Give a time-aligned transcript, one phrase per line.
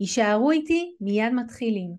[0.00, 1.96] יישארו איתי, מיד מתחילים.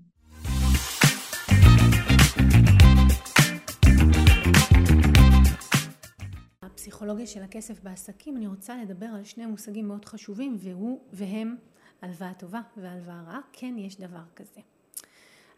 [6.61, 11.55] הפסיכולוגיה של הכסף בעסקים, אני רוצה לדבר על שני מושגים מאוד חשובים והוא והם
[12.01, 13.39] הלוואה טובה והלוואה רעה.
[13.53, 14.61] כן, יש דבר כזה.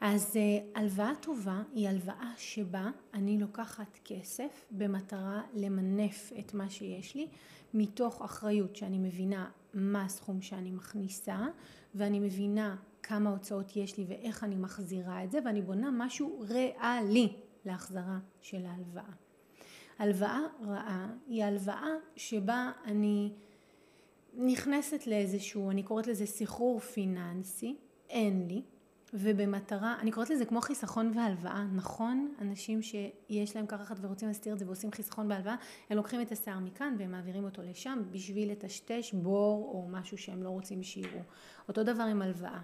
[0.01, 7.15] אז אה, הלוואה טובה היא הלוואה שבה אני לוקחת כסף במטרה למנף את מה שיש
[7.15, 7.27] לי
[7.73, 11.47] מתוך אחריות שאני מבינה מה הסכום שאני מכניסה
[11.95, 17.33] ואני מבינה כמה הוצאות יש לי ואיך אני מחזירה את זה ואני בונה משהו ריאלי
[17.65, 19.13] להחזרה של ההלוואה.
[19.99, 23.33] הלוואה רעה היא הלוואה שבה אני
[24.33, 27.75] נכנסת לאיזשהו, אני קוראת לזה סחרור פיננסי,
[28.09, 28.61] אין לי,
[29.13, 32.33] ובמטרה, אני קוראת לזה כמו חיסכון והלוואה, נכון?
[32.41, 35.55] אנשים שיש להם ככה ורוצים להסתיר את זה ועושים חיסכון בהלוואה,
[35.89, 40.43] הם לוקחים את השיער מכאן והם מעבירים אותו לשם בשביל לטשטש בור או משהו שהם
[40.43, 41.21] לא רוצים שיראו.
[41.67, 42.61] אותו דבר עם הלוואה.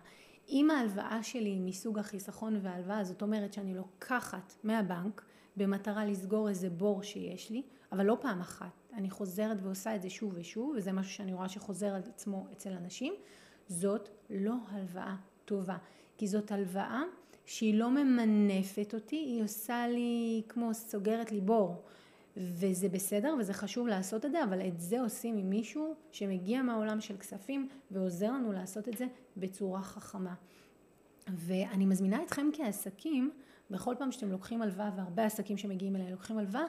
[0.49, 5.25] אם ההלוואה שלי היא מסוג החיסכון וההלוואה, זאת אומרת שאני לוקחת מהבנק
[5.57, 10.09] במטרה לסגור איזה בור שיש לי, אבל לא פעם אחת, אני חוזרת ועושה את זה
[10.09, 13.13] שוב ושוב, וזה משהו שאני רואה שחוזר על עצמו אצל אנשים,
[13.67, 15.15] זאת לא הלוואה
[15.47, 15.77] טובה.
[16.17, 17.03] כי זאת הלוואה
[17.45, 21.83] שהיא לא ממנפת אותי, היא עושה לי כמו סוגרת לי בור.
[22.37, 27.01] וזה בסדר וזה חשוב לעשות את זה, אבל את זה עושים עם מישהו שמגיע מהעולם
[27.01, 29.05] של כספים ועוזר לנו לעשות את זה
[29.37, 30.33] בצורה חכמה.
[31.27, 33.31] ואני מזמינה אתכם כעסקים,
[33.71, 36.65] בכל פעם שאתם לוקחים הלוואה, והרבה עסקים שמגיעים אליי לוקחים הלוואה,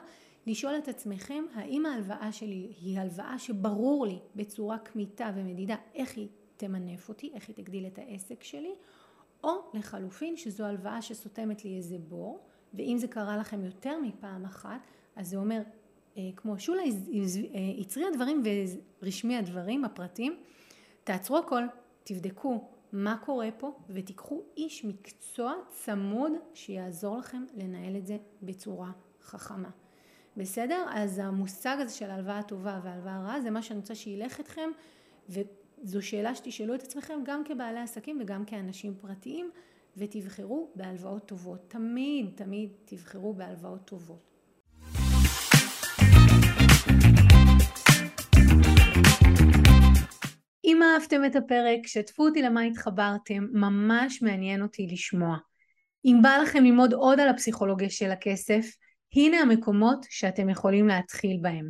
[0.47, 6.27] לשאול את עצמכם האם ההלוואה שלי היא הלוואה שברור לי בצורה כמיתה ומדידה איך היא
[6.59, 8.75] תמנף אותי, איך היא תגדיל את העסק שלי,
[9.43, 12.39] או לחלופין שזו הלוואה שסותמת לי איזה בור,
[12.73, 14.79] ואם זה קרה לכם יותר מפעם אחת,
[15.15, 15.61] אז זה אומר,
[16.17, 16.81] אה, כמו שולה
[17.77, 18.43] יצרי אה, הדברים
[19.01, 20.37] ורשמי הדברים, הפרטים,
[21.03, 21.63] תעצרו הכל,
[22.03, 28.91] תבדקו מה קורה פה ותיקחו איש מקצוע צמוד שיעזור לכם לנהל את זה בצורה
[29.21, 29.69] חכמה.
[30.37, 30.85] בסדר?
[30.89, 34.69] אז המושג הזה של הלוואה טובה והלוואה רעה זה מה שאני רוצה שילך אתכם
[35.83, 39.51] זו שאלה שתשאלו את עצמכם גם כבעלי עסקים וגם כאנשים פרטיים
[39.97, 41.59] ותבחרו בהלוואות טובות.
[41.67, 44.29] תמיד תמיד תבחרו בהלוואות טובות.
[50.65, 55.37] אם אהבתם את הפרק, שתפו אותי למה התחברתם, ממש מעניין אותי לשמוע.
[56.05, 58.65] אם בא לכם ללמוד עוד על הפסיכולוגיה של הכסף,
[59.15, 61.69] הנה המקומות שאתם יכולים להתחיל בהם.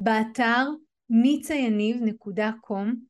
[0.00, 0.66] באתר
[1.10, 3.09] ניצayניב.com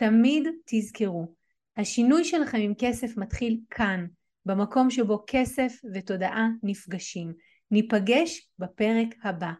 [0.00, 1.34] תמיד תזכרו,
[1.76, 4.06] השינוי שלכם עם כסף מתחיל כאן,
[4.46, 7.32] במקום שבו כסף ותודעה נפגשים.
[7.70, 9.50] ניפגש בפרק הבא.